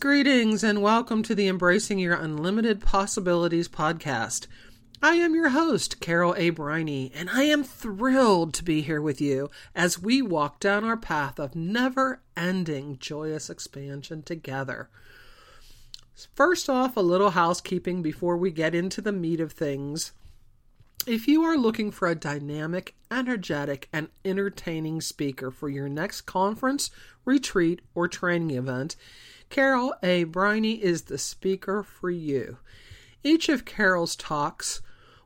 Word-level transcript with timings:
Greetings 0.00 0.64
and 0.64 0.80
welcome 0.80 1.22
to 1.22 1.34
the 1.34 1.46
Embracing 1.46 1.98
Your 1.98 2.14
Unlimited 2.14 2.80
Possibilities 2.80 3.68
podcast. 3.68 4.46
I 5.02 5.16
am 5.16 5.34
your 5.34 5.50
host, 5.50 6.00
Carol 6.00 6.34
A. 6.38 6.48
Briney, 6.48 7.12
and 7.14 7.28
I 7.28 7.42
am 7.42 7.62
thrilled 7.62 8.54
to 8.54 8.64
be 8.64 8.80
here 8.80 9.02
with 9.02 9.20
you 9.20 9.50
as 9.74 9.98
we 9.98 10.22
walk 10.22 10.58
down 10.58 10.84
our 10.84 10.96
path 10.96 11.38
of 11.38 11.54
never 11.54 12.22
ending 12.34 12.96
joyous 12.98 13.50
expansion 13.50 14.22
together. 14.22 14.88
First 16.34 16.70
off, 16.70 16.96
a 16.96 17.00
little 17.00 17.32
housekeeping 17.32 18.00
before 18.00 18.38
we 18.38 18.50
get 18.50 18.74
into 18.74 19.02
the 19.02 19.12
meat 19.12 19.38
of 19.38 19.52
things. 19.52 20.12
If 21.06 21.28
you 21.28 21.44
are 21.44 21.58
looking 21.58 21.90
for 21.90 22.08
a 22.08 22.14
dynamic, 22.14 22.94
energetic, 23.10 23.90
and 23.92 24.08
entertaining 24.24 25.02
speaker 25.02 25.50
for 25.50 25.68
your 25.68 25.90
next 25.90 26.22
conference, 26.22 26.90
retreat, 27.26 27.82
or 27.94 28.08
training 28.08 28.56
event, 28.56 28.96
Carol 29.50 29.92
A. 30.04 30.24
Briney 30.24 30.80
is 30.80 31.02
the 31.02 31.18
speaker 31.18 31.82
for 31.82 32.08
you. 32.08 32.58
Each 33.24 33.48
of 33.48 33.64
Carol's 33.64 34.14
talks 34.14 34.80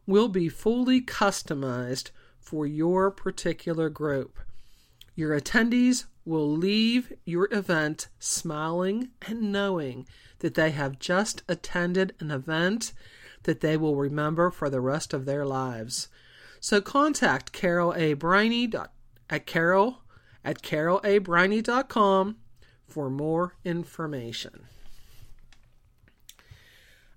will 0.07 0.29
be 0.29 0.49
fully 0.49 1.03
customized 1.03 2.11
for 2.41 2.67
your 2.67 3.11
particular 3.11 3.91
group. 3.91 4.39
Your 5.15 5.39
attendees 5.39 6.07
will 6.25 6.51
leave 6.51 7.13
your 7.27 7.49
event 7.53 8.09
smiling 8.19 9.11
and 9.23 9.53
knowing 9.53 10.07
that 10.39 10.55
they 10.55 10.71
have 10.71 10.99
just 10.99 11.43
attended 11.47 12.15
an 12.19 12.31
event 12.31 12.95
that 13.43 13.61
they 13.61 13.77
will 13.77 13.95
remember 13.95 14.51
for 14.51 14.71
the 14.71 14.81
rest 14.81 15.13
of 15.13 15.27
their 15.27 15.45
lives. 15.45 16.09
So 16.61 16.81
contact 16.81 17.53
Carol 17.53 17.93
A. 17.95 18.15
Briney 18.15 18.73
at 19.29 19.47
carol 19.47 19.99
at 20.43 20.63
carolabriney.com 20.63 22.37
for 22.95 23.11
more 23.11 23.57
information. 23.65 24.67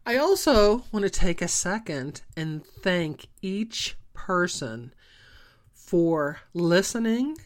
I 0.07 0.17
also 0.17 0.85
want 0.91 1.03
to 1.03 1.09
take 1.11 1.39
a 1.39 1.47
second 1.47 2.23
and 2.35 2.65
thank 2.65 3.27
each 3.43 3.95
person 4.15 4.91
for 5.71 6.39
listening, 6.55 7.37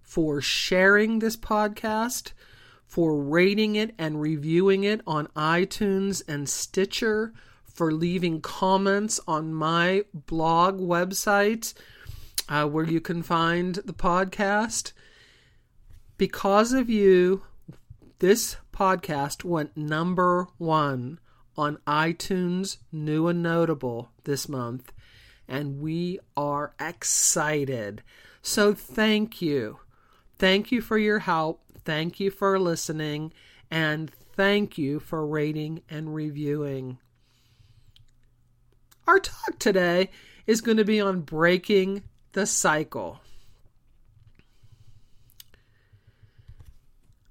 for 0.00 0.40
sharing 0.40 1.18
this 1.18 1.36
podcast, 1.36 2.32
for 2.86 3.22
rating 3.22 3.76
it 3.76 3.94
and 3.98 4.22
reviewing 4.22 4.84
it 4.84 5.02
on 5.06 5.26
iTunes 5.36 6.22
and 6.26 6.48
Stitcher, 6.48 7.34
for 7.66 7.92
leaving 7.92 8.40
comments 8.40 9.20
on 9.28 9.52
my 9.52 10.06
blog 10.14 10.80
website 10.80 11.74
uh, 12.48 12.66
where 12.66 12.86
you 12.86 13.02
can 13.02 13.22
find 13.22 13.74
the 13.74 13.92
podcast. 13.92 14.92
Because 16.16 16.72
of 16.72 16.88
you, 16.88 17.42
this 18.20 18.56
podcast 18.72 19.44
went 19.44 19.76
number 19.76 20.46
one 20.58 21.18
on 21.56 21.78
iTunes 21.86 22.76
New 22.92 23.28
and 23.28 23.42
Notable 23.42 24.10
this 24.24 24.48
month, 24.48 24.92
and 25.48 25.80
we 25.80 26.20
are 26.36 26.74
excited. 26.78 28.02
So 28.42 28.74
thank 28.74 29.42
you. 29.42 29.80
Thank 30.38 30.70
you 30.70 30.80
for 30.80 30.96
your 30.96 31.20
help. 31.20 31.62
Thank 31.84 32.20
you 32.20 32.30
for 32.30 32.58
listening. 32.58 33.32
And 33.70 34.10
thank 34.36 34.76
you 34.76 35.00
for 35.00 35.26
rating 35.26 35.82
and 35.88 36.14
reviewing. 36.14 36.98
Our 39.06 39.18
talk 39.18 39.58
today 39.58 40.10
is 40.46 40.60
going 40.60 40.76
to 40.76 40.84
be 40.84 41.00
on 41.00 41.22
breaking 41.22 42.02
the 42.32 42.46
cycle. 42.46 43.20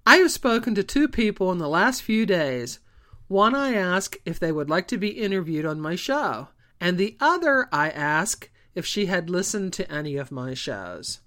I 0.09 0.15
have 0.15 0.31
spoken 0.31 0.73
to 0.73 0.81
two 0.81 1.07
people 1.07 1.51
in 1.51 1.59
the 1.59 1.69
last 1.69 2.01
few 2.01 2.25
days. 2.25 2.79
One 3.27 3.53
I 3.53 3.75
ask 3.75 4.15
if 4.25 4.39
they 4.39 4.51
would 4.51 4.67
like 4.67 4.87
to 4.87 4.97
be 4.97 5.09
interviewed 5.09 5.65
on 5.65 5.79
my 5.79 5.93
show, 5.93 6.47
and 6.81 6.97
the 6.97 7.15
other 7.19 7.69
I 7.71 7.91
ask 7.91 8.49
if 8.73 8.87
she 8.87 9.05
had 9.05 9.29
listened 9.29 9.71
to 9.73 9.91
any 9.91 10.17
of 10.17 10.31
my 10.31 10.55
shows. 10.55 11.19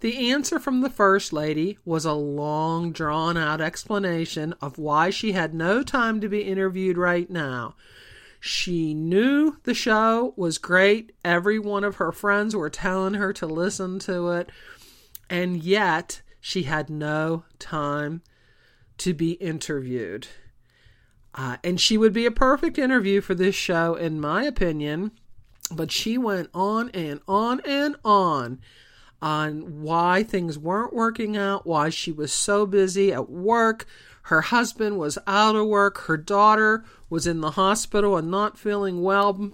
The 0.00 0.30
answer 0.30 0.58
from 0.58 0.82
the 0.82 0.90
First 0.90 1.32
Lady 1.32 1.78
was 1.86 2.04
a 2.04 2.12
long, 2.12 2.92
drawn 2.92 3.38
out 3.38 3.62
explanation 3.62 4.52
of 4.60 4.76
why 4.76 5.08
she 5.08 5.32
had 5.32 5.54
no 5.54 5.82
time 5.82 6.20
to 6.20 6.28
be 6.28 6.42
interviewed 6.42 6.98
right 6.98 7.30
now. 7.30 7.76
She 8.40 8.92
knew 8.92 9.56
the 9.62 9.72
show 9.72 10.34
was 10.36 10.58
great. 10.58 11.12
Every 11.24 11.58
one 11.58 11.84
of 11.84 11.96
her 11.96 12.12
friends 12.12 12.54
were 12.54 12.68
telling 12.68 13.14
her 13.14 13.32
to 13.32 13.46
listen 13.46 13.98
to 14.00 14.32
it. 14.32 14.50
And 15.30 15.62
yet, 15.62 16.20
she 16.40 16.64
had 16.64 16.90
no 16.90 17.44
time 17.58 18.22
to 18.98 19.14
be 19.14 19.32
interviewed. 19.32 20.26
Uh, 21.34 21.58
and 21.62 21.80
she 21.80 21.96
would 21.96 22.12
be 22.12 22.26
a 22.26 22.30
perfect 22.30 22.78
interview 22.78 23.20
for 23.20 23.34
this 23.34 23.54
show, 23.54 23.94
in 23.94 24.20
my 24.20 24.42
opinion. 24.44 25.12
But 25.70 25.92
she 25.92 26.18
went 26.18 26.50
on 26.52 26.90
and 26.90 27.20
on 27.28 27.60
and 27.60 27.96
on 28.04 28.60
on 29.22 29.82
why 29.82 30.22
things 30.22 30.58
weren't 30.58 30.94
working 30.94 31.36
out, 31.36 31.66
why 31.66 31.90
she 31.90 32.10
was 32.10 32.32
so 32.32 32.66
busy 32.66 33.12
at 33.12 33.28
work. 33.30 33.86
Her 34.24 34.40
husband 34.40 34.98
was 34.98 35.18
out 35.26 35.56
of 35.56 35.66
work. 35.66 35.98
Her 36.02 36.16
daughter 36.16 36.84
was 37.08 37.26
in 37.26 37.40
the 37.40 37.52
hospital 37.52 38.16
and 38.16 38.30
not 38.30 38.58
feeling 38.58 39.02
well 39.02 39.52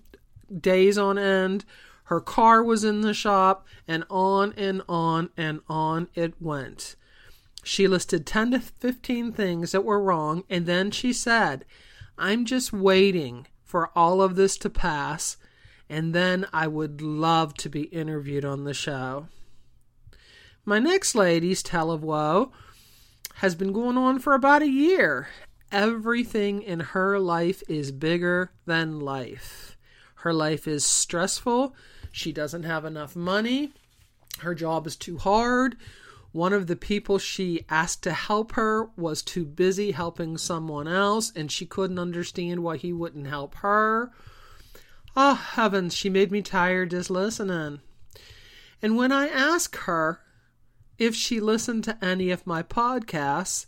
days 0.60 0.96
on 0.96 1.18
end 1.18 1.64
her 2.06 2.20
car 2.20 2.62
was 2.62 2.84
in 2.84 3.00
the 3.00 3.14
shop, 3.14 3.66
and 3.88 4.04
on 4.08 4.52
and 4.56 4.82
on 4.88 5.30
and 5.36 5.60
on 5.68 6.08
it 6.14 6.34
went. 6.40 6.94
She 7.64 7.88
listed 7.88 8.24
10 8.24 8.52
to 8.52 8.60
15 8.60 9.32
things 9.32 9.72
that 9.72 9.84
were 9.84 10.00
wrong, 10.00 10.44
and 10.48 10.66
then 10.66 10.92
she 10.92 11.12
said, 11.12 11.64
I'm 12.16 12.44
just 12.44 12.72
waiting 12.72 13.48
for 13.64 13.90
all 13.96 14.22
of 14.22 14.36
this 14.36 14.56
to 14.58 14.70
pass, 14.70 15.36
and 15.90 16.14
then 16.14 16.46
I 16.52 16.68
would 16.68 17.02
love 17.02 17.54
to 17.54 17.68
be 17.68 17.82
interviewed 17.82 18.44
on 18.44 18.62
the 18.62 18.74
show. 18.74 19.26
My 20.64 20.78
next 20.78 21.16
lady's 21.16 21.62
tale 21.62 21.90
of 21.90 22.04
woe 22.04 22.52
has 23.36 23.56
been 23.56 23.72
going 23.72 23.98
on 23.98 24.20
for 24.20 24.34
about 24.34 24.62
a 24.62 24.68
year. 24.68 25.28
Everything 25.72 26.62
in 26.62 26.78
her 26.78 27.18
life 27.18 27.64
is 27.68 27.90
bigger 27.90 28.52
than 28.64 29.00
life. 29.00 29.75
Her 30.26 30.34
life 30.34 30.66
is 30.66 30.84
stressful. 30.84 31.72
She 32.10 32.32
doesn't 32.32 32.64
have 32.64 32.84
enough 32.84 33.14
money. 33.14 33.72
Her 34.40 34.56
job 34.56 34.84
is 34.88 34.96
too 34.96 35.18
hard. 35.18 35.76
One 36.32 36.52
of 36.52 36.66
the 36.66 36.74
people 36.74 37.18
she 37.18 37.64
asked 37.70 38.02
to 38.02 38.12
help 38.12 38.50
her 38.54 38.90
was 38.96 39.22
too 39.22 39.44
busy 39.44 39.92
helping 39.92 40.36
someone 40.36 40.88
else, 40.88 41.30
and 41.36 41.52
she 41.52 41.64
couldn't 41.64 42.00
understand 42.00 42.64
why 42.64 42.76
he 42.76 42.92
wouldn't 42.92 43.28
help 43.28 43.54
her. 43.58 44.10
Oh, 45.16 45.34
heavens, 45.34 45.94
she 45.94 46.10
made 46.10 46.32
me 46.32 46.42
tired 46.42 46.90
just 46.90 47.08
listening. 47.08 47.78
And 48.82 48.96
when 48.96 49.12
I 49.12 49.28
asked 49.28 49.76
her 49.84 50.22
if 50.98 51.14
she 51.14 51.38
listened 51.38 51.84
to 51.84 52.04
any 52.04 52.32
of 52.32 52.48
my 52.48 52.64
podcasts, 52.64 53.66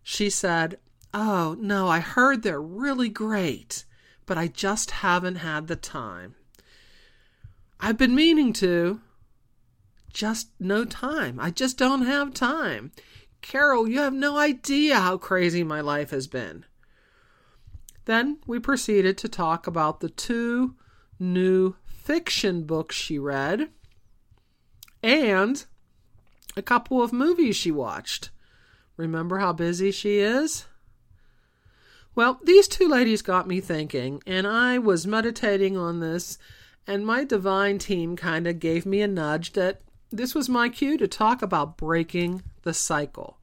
she 0.00 0.30
said, 0.30 0.78
Oh, 1.12 1.56
no, 1.58 1.88
I 1.88 1.98
heard 1.98 2.44
they're 2.44 2.62
really 2.62 3.08
great, 3.08 3.84
but 4.26 4.38
I 4.38 4.48
just 4.48 4.90
haven't 4.90 5.36
had 5.36 5.66
the 5.66 5.76
time. 5.76 6.34
I've 7.80 7.98
been 7.98 8.14
meaning 8.14 8.52
to. 8.54 9.00
Just 10.12 10.48
no 10.60 10.84
time. 10.84 11.40
I 11.40 11.50
just 11.50 11.78
don't 11.78 12.06
have 12.06 12.34
time. 12.34 12.92
Carol, 13.40 13.88
you 13.88 13.98
have 14.00 14.12
no 14.12 14.38
idea 14.38 15.00
how 15.00 15.16
crazy 15.16 15.64
my 15.64 15.80
life 15.80 16.10
has 16.10 16.26
been. 16.26 16.64
Then 18.04 18.38
we 18.46 18.58
proceeded 18.58 19.18
to 19.18 19.28
talk 19.28 19.66
about 19.66 20.00
the 20.00 20.08
two 20.08 20.74
new 21.18 21.74
fiction 21.84 22.64
books 22.64 22.96
she 22.96 23.18
read 23.18 23.70
and 25.02 25.64
a 26.56 26.62
couple 26.62 27.02
of 27.02 27.12
movies 27.12 27.56
she 27.56 27.70
watched. 27.70 28.30
Remember 28.96 29.38
how 29.38 29.52
busy 29.52 29.90
she 29.90 30.18
is? 30.18 30.66
Well, 32.14 32.38
these 32.42 32.68
two 32.68 32.88
ladies 32.88 33.22
got 33.22 33.48
me 33.48 33.60
thinking, 33.60 34.22
and 34.26 34.46
I 34.46 34.78
was 34.78 35.06
meditating 35.06 35.78
on 35.78 36.00
this, 36.00 36.36
and 36.86 37.06
my 37.06 37.24
divine 37.24 37.78
team 37.78 38.16
kind 38.16 38.46
of 38.46 38.60
gave 38.60 38.84
me 38.84 39.00
a 39.00 39.08
nudge 39.08 39.54
that 39.54 39.80
this 40.10 40.34
was 40.34 40.46
my 40.46 40.68
cue 40.68 40.98
to 40.98 41.08
talk 41.08 41.40
about 41.40 41.78
breaking 41.78 42.42
the 42.64 42.74
cycle, 42.74 43.38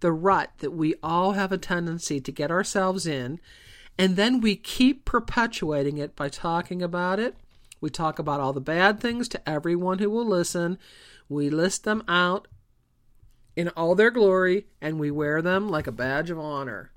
the 0.00 0.10
rut 0.10 0.50
that 0.58 0.72
we 0.72 0.96
all 1.00 1.32
have 1.32 1.52
a 1.52 1.58
tendency 1.58 2.20
to 2.20 2.32
get 2.32 2.50
ourselves 2.50 3.06
in, 3.06 3.38
and 3.96 4.16
then 4.16 4.40
we 4.40 4.56
keep 4.56 5.04
perpetuating 5.04 5.98
it 5.98 6.16
by 6.16 6.28
talking 6.28 6.82
about 6.82 7.20
it. 7.20 7.36
We 7.80 7.88
talk 7.88 8.18
about 8.18 8.40
all 8.40 8.52
the 8.52 8.60
bad 8.60 8.98
things 8.98 9.28
to 9.28 9.48
everyone 9.48 10.00
who 10.00 10.10
will 10.10 10.26
listen. 10.26 10.78
We 11.28 11.50
list 11.50 11.84
them 11.84 12.02
out 12.08 12.48
in 13.54 13.68
all 13.70 13.94
their 13.94 14.10
glory, 14.10 14.66
and 14.80 14.98
we 14.98 15.12
wear 15.12 15.40
them 15.40 15.68
like 15.68 15.86
a 15.86 15.92
badge 15.92 16.30
of 16.30 16.38
honor. 16.40 16.90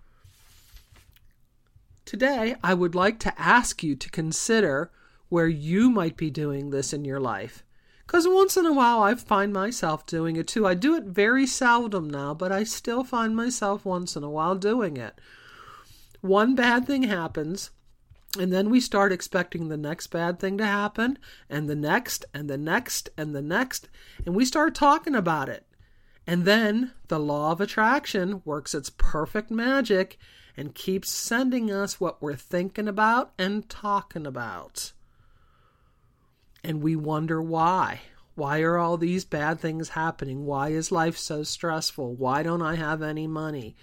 Today, 2.06 2.56
I 2.64 2.74
would 2.74 2.96
like 2.96 3.20
to 3.20 3.40
ask 3.40 3.84
you 3.84 3.96
to 3.96 4.10
consider 4.10 4.92
where 5.30 5.48
you 5.48 5.90
might 5.90 6.18
be 6.18 6.30
doing 6.30 6.70
this 6.70 6.94
in 6.94 7.06
your 7.06 7.20
life. 7.20 7.64
Because 8.06 8.28
once 8.28 8.58
in 8.58 8.66
a 8.66 8.74
while, 8.74 9.02
I 9.02 9.16
find 9.16 9.54
myself 9.54 10.06
doing 10.06 10.36
it 10.36 10.48
too. 10.48 10.68
I 10.68 10.74
do 10.74 10.96
it 10.96 11.06
very 11.06 11.48
seldom 11.48 12.10
now, 12.10 12.34
but 12.34 12.52
I 12.52 12.66
still 12.66 13.06
find 13.06 13.34
myself 13.36 13.86
once 13.86 14.18
in 14.18 14.24
a 14.24 14.30
while 14.30 14.56
doing 14.56 14.98
it. 14.98 15.22
One 16.20 16.54
bad 16.54 16.86
thing 16.86 17.04
happens, 17.04 17.72
and 18.38 18.52
then 18.52 18.70
we 18.70 18.82
start 18.82 19.14
expecting 19.14 19.70
the 19.70 19.78
next 19.78 20.08
bad 20.08 20.40
thing 20.40 20.58
to 20.58 20.66
happen, 20.66 21.18
and 21.50 21.70
the 21.70 21.76
next, 21.76 22.26
and 22.34 22.50
the 22.50 22.58
next, 22.58 23.10
and 23.18 23.34
the 23.34 23.42
next, 23.42 23.88
and 24.26 24.36
we 24.36 24.44
start 24.44 24.76
talking 24.76 25.16
about 25.16 25.48
it. 25.48 25.66
And 26.28 26.44
then 26.44 26.92
the 27.08 27.20
law 27.20 27.54
of 27.54 27.62
attraction 27.62 28.42
works 28.44 28.76
its 28.76 28.90
perfect 28.90 29.52
magic 29.52 30.18
and 30.58 30.76
keeps 30.76 31.10
sending 31.10 31.72
us 31.72 32.00
what 32.00 32.22
we're 32.22 32.36
thinking 32.36 32.88
about 32.88 33.32
and 33.38 33.70
talking 33.70 34.26
about. 34.26 34.92
And 36.64 36.82
we 36.82 36.96
wonder 36.96 37.42
why. 37.42 38.02
Why 38.36 38.62
are 38.62 38.78
all 38.78 38.98
these 38.98 39.26
bad 39.26 39.60
things 39.60 39.90
happening? 39.90 40.46
Why 40.46 40.70
is 40.70 40.92
life 40.92 41.18
so 41.18 41.44
stressful? 41.44 42.16
Why 42.16 42.44
don't 42.44 42.62
I 42.62 42.76
have 42.76 43.02
any 43.02 43.28
money? 43.28 43.76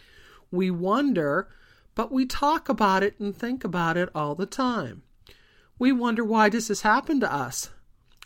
We 0.51 0.71
wonder 0.71 1.49
but 1.99 2.13
we 2.13 2.25
talk 2.25 2.69
about 2.69 3.03
it 3.03 3.19
and 3.19 3.37
think 3.37 3.65
about 3.65 3.97
it 3.97 4.09
all 4.15 4.37
the 4.37 4.47
time. 4.47 5.03
We 5.81 5.91
wonder 5.91 6.23
why 6.23 6.49
does 6.49 6.69
this 6.69 6.83
happen 6.83 7.19
to 7.19 7.35
us? 7.35 7.71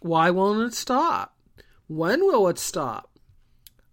Why 0.03 0.29
won't 0.29 0.61
it 0.61 0.75
stop? 0.75 1.39
When 1.87 2.21
will 2.21 2.49
it 2.49 2.59
stop? 2.59 3.19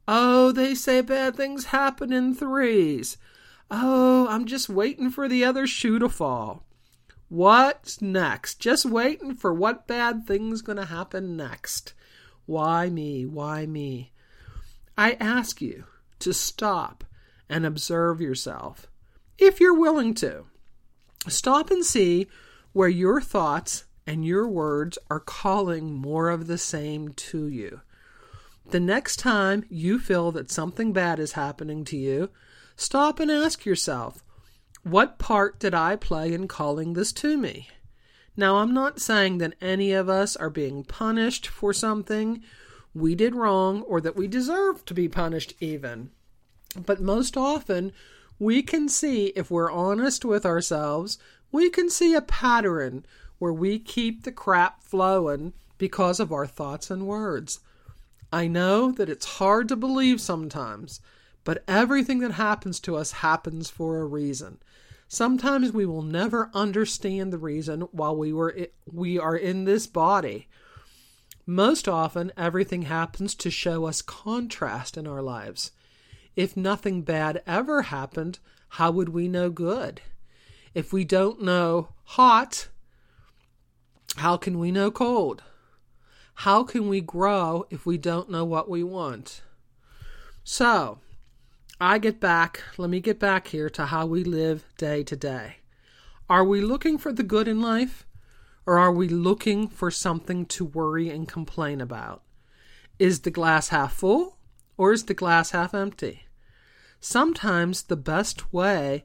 Oh, 0.06 0.52
they 0.52 0.76
say 0.76 1.00
bad 1.00 1.38
things 1.38 1.68
happen 1.68 2.12
in 2.12 2.36
threes. 2.36 3.16
Oh, 3.72 4.28
I'm 4.28 4.46
just 4.46 4.70
waiting 4.70 5.10
for 5.10 5.28
the 5.28 5.44
other 5.44 5.68
shoe 5.68 6.00
to 6.00 6.10
fall. 6.10 6.66
What's 7.30 8.02
next? 8.02 8.60
Just 8.60 8.86
waiting 8.86 9.36
for 9.36 9.54
what 9.54 9.88
bad 9.88 10.26
thing's 10.26 10.62
going 10.64 10.78
to 10.78 10.86
happen 10.86 11.38
next. 11.38 11.94
Why 12.48 12.90
me? 12.90 13.26
Why 13.28 13.68
me? 13.68 14.12
I 14.98 15.14
ask 15.20 15.62
you 15.62 15.86
to 16.20 16.34
stop 16.34 17.04
and 17.48 17.66
observe 17.66 18.20
yourself 18.20 18.88
if 19.38 19.60
you're 19.60 19.78
willing 19.78 20.14
to. 20.16 20.46
Stop 21.28 21.70
and 21.70 21.86
see 21.86 22.28
where 22.74 22.90
your 22.90 23.22
thoughts 23.22 23.86
and 24.08 24.26
your 24.26 24.48
words 24.48 24.98
are 25.12 25.20
calling 25.20 25.94
more 25.94 26.30
of 26.30 26.48
the 26.48 26.58
same 26.58 27.10
to 27.14 27.48
you. 27.48 27.82
The 28.72 28.80
next 28.80 29.18
time 29.18 29.66
you 29.70 30.00
feel 30.00 30.32
that 30.32 30.52
something 30.52 30.94
bad 30.94 31.20
is 31.20 31.34
happening 31.34 31.84
to 31.86 31.98
you, 31.98 32.30
stop 32.80 33.20
and 33.20 33.30
ask 33.30 33.66
yourself, 33.66 34.24
what 34.84 35.20
part 35.20 35.60
did 35.60 35.74
I 35.74 35.98
play 35.98 36.34
in 36.34 36.48
calling 36.48 36.94
this 36.94 37.12
to 37.14 37.38
me? 37.38 37.68
Now, 38.38 38.58
I'm 38.58 38.74
not 38.74 39.02
saying 39.02 39.40
that 39.40 39.56
any 39.60 39.92
of 39.92 40.08
us 40.08 40.38
are 40.38 40.50
being 40.50 40.86
punished 40.86 41.46
for 41.46 41.74
something 41.74 42.42
we 42.94 43.16
did 43.16 43.36
wrong 43.36 43.82
or 43.82 44.00
that 44.00 44.16
we 44.16 44.28
deserve 44.28 44.86
to 44.86 44.94
be 44.94 45.10
punished, 45.10 45.54
even. 45.60 46.12
But 46.86 47.02
most 47.02 47.36
often, 47.36 47.92
we 48.40 48.64
can 48.64 48.88
see, 48.88 49.28
if 49.36 49.52
we're 49.52 49.72
honest 49.72 50.24
with 50.24 50.46
ourselves, 50.46 51.18
we 51.52 51.70
can 51.70 51.90
see 51.90 52.14
a 52.14 52.22
pattern 52.22 53.06
where 53.40 53.54
we 53.54 53.78
keep 53.78 54.24
the 54.24 54.32
crap 54.32 54.82
flowing 54.82 55.52
because 55.78 56.22
of 56.22 56.32
our 56.32 56.48
thoughts 56.48 56.90
and 56.90 57.06
words. 57.06 57.60
I 58.32 58.48
know 58.48 58.92
that 58.94 59.10
it's 59.10 59.38
hard 59.38 59.68
to 59.68 59.76
believe 59.76 60.22
sometimes, 60.22 61.02
but 61.44 61.64
everything 61.68 62.20
that 62.20 62.32
happens 62.32 62.80
to 62.82 62.96
us 62.96 63.12
happens 63.12 63.70
for 63.70 64.00
a 64.00 64.06
reason. 64.06 64.60
Sometimes 65.08 65.72
we 65.72 65.86
will 65.86 66.04
never 66.04 66.52
understand 66.54 67.34
the 67.34 67.38
reason 67.38 67.82
while 67.92 68.16
we 68.16 68.32
were 68.32 68.68
we 68.86 69.18
are 69.18 69.36
in 69.36 69.66
this 69.66 69.88
body. 69.88 70.48
Most 71.46 71.88
often 71.88 72.32
everything 72.38 72.84
happens 72.84 73.34
to 73.36 73.50
show 73.50 73.86
us 73.86 74.04
contrast 74.04 74.98
in 74.98 75.08
our 75.08 75.24
lives. 75.24 75.72
If 76.36 76.56
nothing 76.56 77.02
bad 77.02 77.42
ever 77.48 77.82
happened, 77.84 78.38
how 78.70 78.92
would 78.92 79.10
we 79.10 79.28
know 79.28 79.50
good? 79.50 80.02
If 80.76 80.94
we 80.94 81.04
don't 81.04 81.42
know 81.42 81.90
hot, 82.04 82.68
how 84.18 84.38
can 84.38 84.60
we 84.60 84.72
know 84.72 84.92
cold? 84.92 85.44
How 86.36 86.64
can 86.64 86.88
we 86.88 87.02
grow 87.02 87.66
if 87.70 87.86
we 87.86 87.98
don't 87.98 88.30
know 88.30 88.46
what 88.46 88.70
we 88.70 88.84
want? 88.84 89.42
So, 90.44 91.00
I 91.82 91.98
get 91.98 92.20
back, 92.20 92.62
let 92.78 92.90
me 92.90 93.00
get 93.00 93.20
back 93.20 93.48
here 93.48 93.70
to 93.72 93.86
how 93.86 94.06
we 94.06 94.24
live 94.24 94.66
day 94.78 95.04
to 95.04 95.16
day. 95.16 95.58
Are 96.30 96.44
we 96.44 96.62
looking 96.62 96.98
for 96.98 97.12
the 97.12 97.24
good 97.24 97.48
in 97.48 97.62
life? 97.62 98.06
Or 98.66 98.78
are 98.78 98.92
we 98.92 99.08
looking 99.08 99.68
for 99.68 99.90
something 99.90 100.46
to 100.48 100.66
worry 100.66 101.10
and 101.10 101.28
complain 101.28 101.82
about? 101.82 102.22
Is 103.00 103.22
the 103.22 103.32
glass 103.32 103.70
half 103.70 103.94
full 103.94 104.38
or 104.78 104.92
is 104.92 105.06
the 105.06 105.14
glass 105.14 105.52
half 105.52 105.74
empty? 105.74 106.26
sometimes 107.00 107.84
the 107.84 107.96
best 107.96 108.52
way 108.52 109.04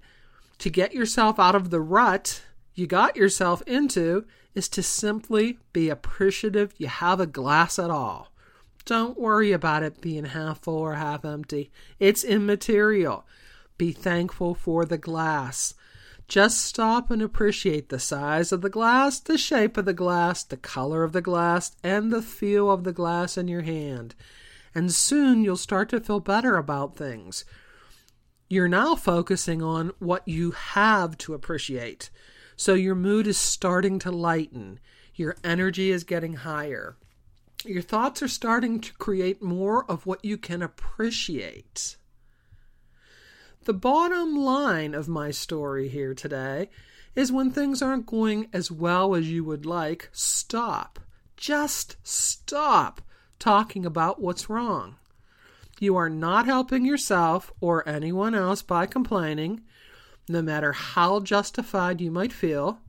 to 0.59 0.71
get 0.71 0.93
yourself 0.93 1.39
out 1.39 1.55
of 1.55 1.71
the 1.71 1.81
rut 1.81 2.43
you 2.75 2.87
got 2.87 3.17
yourself 3.17 3.63
into 3.67 4.25
is 4.55 4.69
to 4.69 4.83
simply 4.83 5.59
be 5.73 5.89
appreciative 5.89 6.75
you 6.77 6.89
have 6.89 7.21
a 7.21 7.27
glass 7.27 7.79
at 7.79 7.91
all. 7.91 8.33
Don't 8.85 9.19
worry 9.19 9.53
about 9.53 9.83
it 9.83 10.01
being 10.01 10.27
half 10.27 10.61
full 10.61 10.79
or 10.79 10.95
half 10.95 11.25
empty. 11.25 11.71
It's 11.99 12.23
immaterial. 12.23 13.27
Be 13.79 13.93
thankful 13.93 14.55
for 14.55 14.85
the 14.85 14.99
glass. 14.99 15.75
Just 16.29 16.63
stop 16.63 17.11
and 17.11 17.21
appreciate 17.21 17.89
the 17.89 17.99
size 17.99 18.53
of 18.53 18.63
the 18.63 18.71
glass, 18.71 19.21
the 19.21 19.37
shape 19.37 19.77
of 19.77 19.85
the 19.85 19.93
glass, 19.93 20.43
the 20.43 20.57
color 20.57 21.03
of 21.03 21.13
the 21.13 21.21
glass, 21.21 21.73
and 21.83 22.13
the 22.13 22.23
feel 22.23 22.71
of 22.71 22.85
the 22.85 22.93
glass 22.93 23.37
in 23.37 23.49
your 23.49 23.63
hand. 23.63 24.15
And 24.75 24.93
soon 24.93 25.45
you'll 25.45 25.57
start 25.57 25.89
to 25.91 26.01
feel 26.01 26.21
better 26.21 26.57
about 26.57 26.97
things. 26.97 27.45
You're 28.49 28.69
now 28.69 28.95
focusing 28.95 29.63
on 29.63 29.93
what 29.99 30.27
you 30.27 30.53
have 30.53 31.17
to 31.19 31.35
appreciate. 31.35 32.11
So 32.57 32.75
your 32.75 32.95
mood 32.95 33.27
is 33.27 33.39
starting 33.39 33.99
to 34.01 34.11
lighten. 34.11 34.79
Your 35.15 35.37
energy 35.43 35.91
is 35.91 36.05
getting 36.05 36.35
higher. 36.35 36.97
Your 37.67 37.81
thoughts 37.81 38.23
are 38.23 38.29
starting 38.29 38.79
to 38.81 38.93
create 38.95 39.43
more 39.43 39.91
of 39.91 40.05
what 40.05 40.23
you 40.23 40.37
can 40.37 40.61
appreciate. 40.61 41.97
The 43.65 43.73
bottom 43.73 44.37
line 44.37 44.95
of 44.95 45.09
my 45.09 45.31
story 45.31 45.89
here 45.89 46.13
today 46.13 46.69
is 47.15 47.33
when 47.33 47.51
things 47.51 47.81
aren't 47.81 48.05
going 48.05 48.49
as 48.53 48.71
well 48.71 49.15
as 49.15 49.31
you 49.31 49.45
would 49.45 49.65
like, 49.65 50.11
stop. 50.13 50.99
Just 51.39 51.97
stop 52.03 53.01
talking 53.39 53.87
about 53.87 54.21
what's 54.21 54.51
wrong. 54.51 54.97
You 55.81 55.97
are 55.97 56.11
not 56.11 56.45
helping 56.45 56.85
yourself 56.85 57.51
or 57.63 57.89
anyone 57.89 58.35
else 58.35 58.61
by 58.61 58.85
complaining, 58.85 59.63
no 60.29 60.43
matter 60.43 60.73
how 60.73 61.21
justified 61.21 62.03
you 62.03 62.11
might 62.11 62.33
feel. 62.33 62.81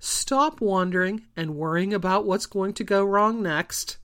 Stop 0.00 0.60
wondering 0.60 1.22
and 1.36 1.54
worrying 1.54 1.94
about 1.94 2.26
what's 2.26 2.46
going 2.46 2.72
to 2.74 2.82
go 2.82 3.04
wrong 3.04 3.40
next 3.40 3.96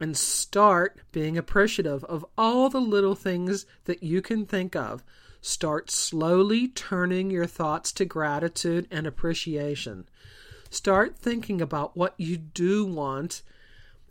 and 0.00 0.16
start 0.16 1.00
being 1.12 1.36
appreciative 1.36 2.02
of 2.04 2.24
all 2.36 2.70
the 2.70 2.80
little 2.80 3.14
things 3.14 3.66
that 3.84 4.02
you 4.02 4.22
can 4.22 4.46
think 4.46 4.74
of. 4.74 5.04
Start 5.42 5.90
slowly 5.90 6.68
turning 6.68 7.30
your 7.30 7.46
thoughts 7.46 7.92
to 7.92 8.04
gratitude 8.04 8.88
and 8.90 9.06
appreciation. 9.06 10.08
Start 10.70 11.16
thinking 11.16 11.60
about 11.60 11.96
what 11.96 12.14
you 12.16 12.36
do 12.36 12.86
want 12.86 13.42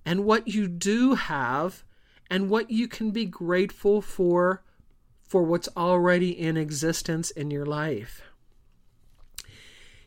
and 0.05 0.25
what 0.25 0.47
you 0.47 0.67
do 0.67 1.15
have 1.15 1.83
and 2.29 2.49
what 2.49 2.69
you 2.69 2.87
can 2.87 3.11
be 3.11 3.25
grateful 3.25 4.01
for 4.01 4.63
for 5.23 5.43
what's 5.43 5.69
already 5.77 6.31
in 6.31 6.57
existence 6.57 7.29
in 7.31 7.51
your 7.51 7.65
life. 7.65 8.21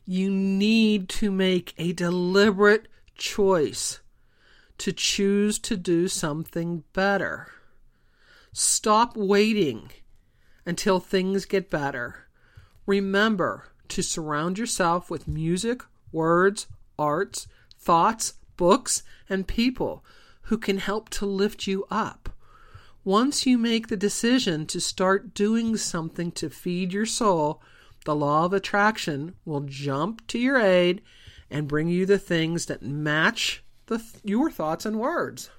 You 0.04 0.30
need 0.30 1.08
to 1.10 1.30
make 1.30 1.74
a 1.78 1.92
deliberate 1.92 2.88
choice 3.16 4.00
to 4.82 4.92
choose 4.92 5.60
to 5.60 5.76
do 5.76 6.08
something 6.08 6.82
better. 6.92 7.46
Stop 8.52 9.16
waiting 9.16 9.88
until 10.66 10.98
things 10.98 11.44
get 11.44 11.70
better. 11.70 12.26
Remember 12.84 13.68
to 13.86 14.02
surround 14.02 14.58
yourself 14.58 15.08
with 15.08 15.28
music, 15.28 15.82
words, 16.10 16.66
arts, 16.98 17.46
thoughts, 17.78 18.34
books, 18.56 19.04
and 19.28 19.46
people 19.46 20.04
who 20.46 20.58
can 20.58 20.78
help 20.78 21.08
to 21.10 21.26
lift 21.26 21.68
you 21.68 21.86
up. 21.88 22.30
Once 23.04 23.46
you 23.46 23.58
make 23.58 23.86
the 23.86 23.96
decision 23.96 24.66
to 24.66 24.80
start 24.80 25.32
doing 25.32 25.76
something 25.76 26.32
to 26.32 26.50
feed 26.50 26.92
your 26.92 27.06
soul, 27.06 27.62
the 28.04 28.16
law 28.16 28.46
of 28.46 28.52
attraction 28.52 29.36
will 29.44 29.60
jump 29.60 30.26
to 30.26 30.40
your 30.40 30.58
aid 30.58 31.00
and 31.48 31.68
bring 31.68 31.86
you 31.86 32.04
the 32.04 32.18
things 32.18 32.66
that 32.66 32.82
match 32.82 33.62
the, 33.92 34.02
your 34.24 34.50
thoughts 34.50 34.84
and 34.84 34.98
words. 34.98 35.50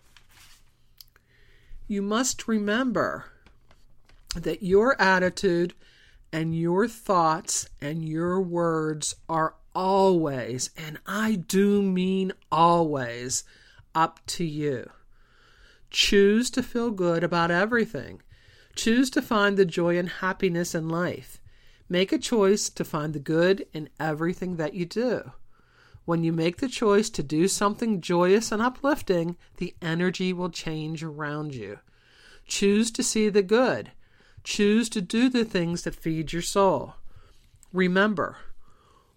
You 1.87 2.01
must 2.01 2.47
remember 2.47 3.25
that 4.35 4.63
your 4.63 4.99
attitude 5.01 5.73
and 6.31 6.57
your 6.57 6.87
thoughts 6.87 7.69
and 7.79 8.03
your 8.03 8.41
words 8.41 9.15
are 9.29 9.55
always, 9.75 10.71
and 10.75 10.99
I 11.05 11.35
do 11.35 11.81
mean 11.81 12.31
always, 12.51 13.43
up 13.93 14.19
to 14.27 14.43
you. 14.43 14.89
Choose 15.91 16.49
to 16.51 16.63
feel 16.63 16.89
good 16.89 17.23
about 17.23 17.51
everything. 17.51 18.21
Choose 18.75 19.11
to 19.11 19.21
find 19.21 19.55
the 19.55 19.65
joy 19.65 19.97
and 19.97 20.09
happiness 20.09 20.73
in 20.73 20.89
life. 20.89 21.39
Make 21.87 22.11
a 22.11 22.17
choice 22.17 22.69
to 22.69 22.83
find 22.83 23.13
the 23.13 23.19
good 23.19 23.67
in 23.73 23.89
everything 23.99 24.55
that 24.55 24.73
you 24.73 24.85
do. 24.85 25.31
When 26.05 26.23
you 26.23 26.33
make 26.33 26.57
the 26.57 26.67
choice 26.67 27.09
to 27.11 27.23
do 27.23 27.47
something 27.47 28.01
joyous 28.01 28.51
and 28.51 28.61
uplifting, 28.61 29.37
the 29.57 29.73
energy 29.81 30.33
will 30.33 30.49
change 30.49 31.03
around 31.03 31.55
you. 31.55 31.79
Choose 32.45 32.91
to 32.91 33.03
see 33.03 33.29
the 33.29 33.41
good. 33.41 33.91
Choose 34.43 34.89
to 34.89 35.01
do 35.01 35.29
the 35.29 35.45
things 35.45 35.83
that 35.83 35.95
feed 35.95 36.33
your 36.33 36.41
soul. 36.41 36.95
Remember, 37.71 38.37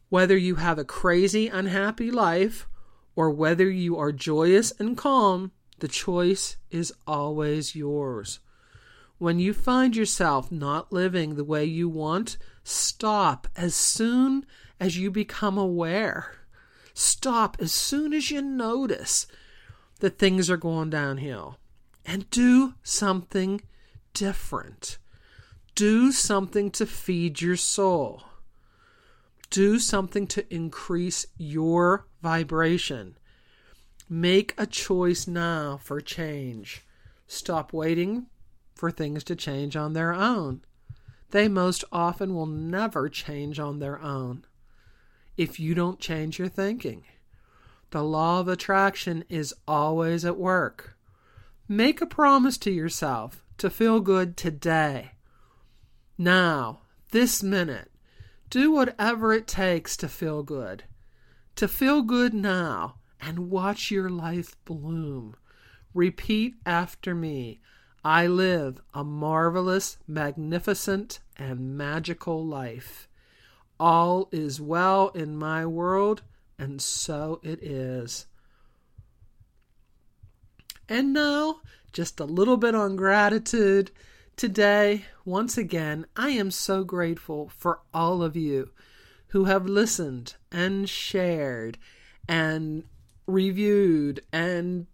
whether 0.08 0.36
you 0.36 0.56
have 0.56 0.78
a 0.78 0.84
crazy, 0.84 1.48
unhappy 1.48 2.10
life 2.10 2.68
or 3.16 3.30
whether 3.30 3.68
you 3.68 3.98
are 3.98 4.12
joyous 4.12 4.72
and 4.78 4.96
calm, 4.96 5.50
the 5.80 5.88
choice 5.88 6.56
is 6.70 6.92
always 7.06 7.74
yours. 7.74 8.38
When 9.18 9.40
you 9.40 9.52
find 9.52 9.96
yourself 9.96 10.52
not 10.52 10.92
living 10.92 11.34
the 11.34 11.44
way 11.44 11.64
you 11.64 11.88
want, 11.88 12.38
stop 12.62 13.48
as 13.56 13.74
soon 13.74 14.46
as 14.78 14.96
you 14.96 15.10
become 15.10 15.58
aware. 15.58 16.45
Stop 16.98 17.58
as 17.60 17.74
soon 17.74 18.14
as 18.14 18.30
you 18.30 18.40
notice 18.40 19.26
that 20.00 20.18
things 20.18 20.48
are 20.48 20.56
going 20.56 20.88
downhill 20.88 21.58
and 22.06 22.30
do 22.30 22.72
something 22.82 23.60
different. 24.14 24.96
Do 25.74 26.10
something 26.10 26.70
to 26.70 26.86
feed 26.86 27.42
your 27.42 27.56
soul. 27.56 28.22
Do 29.50 29.78
something 29.78 30.26
to 30.28 30.54
increase 30.54 31.26
your 31.36 32.06
vibration. 32.22 33.18
Make 34.08 34.54
a 34.56 34.66
choice 34.66 35.26
now 35.26 35.78
for 35.82 36.00
change. 36.00 36.82
Stop 37.26 37.74
waiting 37.74 38.28
for 38.74 38.90
things 38.90 39.22
to 39.24 39.36
change 39.36 39.76
on 39.76 39.92
their 39.92 40.14
own. 40.14 40.62
They 41.30 41.46
most 41.46 41.84
often 41.92 42.34
will 42.34 42.46
never 42.46 43.10
change 43.10 43.60
on 43.60 43.80
their 43.80 44.00
own 44.00 44.46
if 45.36 45.60
you 45.60 45.74
don't 45.74 46.00
change 46.00 46.38
your 46.38 46.48
thinking. 46.48 47.04
The 47.90 48.02
law 48.02 48.40
of 48.40 48.48
attraction 48.48 49.24
is 49.28 49.54
always 49.66 50.24
at 50.24 50.36
work. 50.36 50.96
Make 51.68 52.00
a 52.00 52.06
promise 52.06 52.58
to 52.58 52.70
yourself 52.70 53.44
to 53.58 53.70
feel 53.70 54.00
good 54.00 54.36
today. 54.36 55.12
Now, 56.18 56.80
this 57.10 57.42
minute, 57.42 57.90
do 58.50 58.72
whatever 58.72 59.32
it 59.32 59.46
takes 59.46 59.96
to 59.98 60.08
feel 60.08 60.42
good. 60.42 60.84
To 61.56 61.68
feel 61.68 62.02
good 62.02 62.34
now 62.34 62.96
and 63.20 63.50
watch 63.50 63.90
your 63.90 64.10
life 64.10 64.56
bloom. 64.64 65.36
Repeat 65.94 66.54
after 66.64 67.14
me. 67.14 67.60
I 68.04 68.26
live 68.26 68.80
a 68.94 69.02
marvelous, 69.02 69.98
magnificent, 70.06 71.18
and 71.36 71.76
magical 71.76 72.46
life. 72.46 73.08
All 73.78 74.28
is 74.32 74.60
well 74.60 75.08
in 75.08 75.36
my 75.36 75.66
world, 75.66 76.22
and 76.58 76.80
so 76.80 77.40
it 77.42 77.62
is. 77.62 78.26
And 80.88 81.12
now, 81.12 81.60
just 81.92 82.20
a 82.20 82.24
little 82.24 82.56
bit 82.56 82.74
on 82.74 82.96
gratitude. 82.96 83.90
Today, 84.36 85.06
once 85.24 85.58
again, 85.58 86.06
I 86.16 86.30
am 86.30 86.50
so 86.50 86.84
grateful 86.84 87.50
for 87.56 87.80
all 87.92 88.22
of 88.22 88.36
you 88.36 88.70
who 89.28 89.44
have 89.44 89.66
listened 89.66 90.36
and 90.52 90.88
shared 90.88 91.78
and 92.28 92.84
reviewed 93.26 94.20
and 94.32 94.86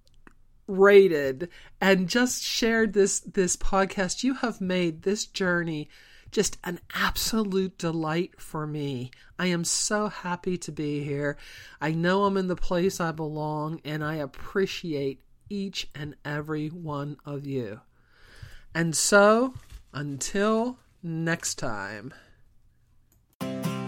rated 0.66 1.48
and 1.80 2.08
just 2.08 2.42
shared 2.42 2.92
this 2.92 3.20
this 3.20 3.56
podcast 3.56 4.22
you 4.22 4.34
have 4.34 4.60
made 4.60 5.02
this 5.02 5.26
journey 5.26 5.88
just 6.32 6.56
an 6.64 6.80
absolute 6.94 7.78
delight 7.78 8.40
for 8.40 8.66
me. 8.66 9.10
I 9.38 9.46
am 9.46 9.64
so 9.64 10.08
happy 10.08 10.56
to 10.58 10.72
be 10.72 11.04
here. 11.04 11.36
I 11.80 11.92
know 11.92 12.24
I'm 12.24 12.38
in 12.38 12.48
the 12.48 12.56
place 12.56 13.00
I 13.00 13.12
belong, 13.12 13.80
and 13.84 14.02
I 14.02 14.16
appreciate 14.16 15.20
each 15.48 15.88
and 15.94 16.16
every 16.24 16.68
one 16.68 17.18
of 17.26 17.46
you. 17.46 17.80
And 18.74 18.96
so, 18.96 19.54
until 19.92 20.78
next 21.02 21.56
time, 21.56 22.14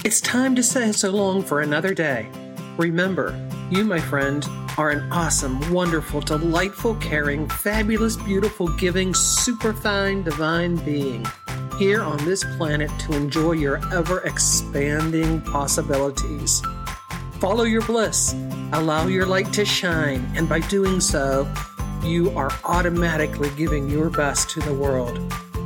it's 0.04 0.20
time 0.20 0.54
to 0.54 0.62
say 0.62 0.92
so 0.92 1.10
long 1.10 1.42
for 1.42 1.62
another 1.62 1.94
day. 1.94 2.28
Remember, 2.76 3.48
you, 3.70 3.84
my 3.84 4.00
friend, 4.00 4.46
are 4.76 4.90
an 4.90 5.10
awesome, 5.10 5.72
wonderful, 5.72 6.20
delightful, 6.20 6.96
caring, 6.96 7.48
fabulous, 7.48 8.16
beautiful, 8.16 8.68
giving, 8.76 9.14
superfine, 9.14 10.22
divine 10.22 10.76
being 10.84 11.24
here 11.78 12.02
on 12.02 12.24
this 12.24 12.44
planet 12.56 12.90
to 13.00 13.16
enjoy 13.16 13.52
your 13.52 13.80
ever 13.92 14.20
expanding 14.20 15.40
possibilities. 15.42 16.62
Follow 17.40 17.64
your 17.64 17.82
bliss, 17.82 18.34
allow 18.72 19.06
your 19.06 19.26
light 19.26 19.52
to 19.52 19.64
shine, 19.64 20.24
and 20.36 20.48
by 20.48 20.60
doing 20.60 21.00
so, 21.00 21.52
you 22.02 22.30
are 22.36 22.50
automatically 22.64 23.50
giving 23.56 23.88
your 23.88 24.10
best 24.10 24.50
to 24.50 24.60
the 24.60 24.74
world. 24.74 25.20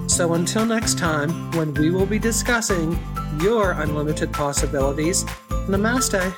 So 0.07 0.35
until 0.35 0.65
next 0.65 0.99
time, 0.99 1.51
when 1.53 1.75
we 1.75 1.91
will 1.91 2.07
be 2.07 2.19
discussing 2.19 2.99
your 3.41 3.73
unlimited 3.73 4.33
possibilities, 4.33 5.25
namaste. 5.69 6.35